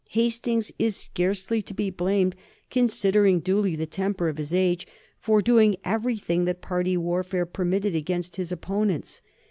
Hastings 0.09 0.71
is 0.79 0.95
scarcely 0.95 1.61
to 1.61 1.75
be 1.75 1.91
blamed, 1.91 2.35
considering 2.71 3.39
duly 3.39 3.75
the 3.75 3.85
temper 3.85 4.29
of 4.29 4.39
his 4.39 4.51
age, 4.51 4.87
for 5.19 5.43
doing 5.43 5.75
everything 5.85 6.45
that 6.45 6.59
party 6.59 6.97
warfare 6.97 7.45
permitted 7.45 7.93
against 7.93 8.37
his 8.37 8.51
opponents. 8.51 9.21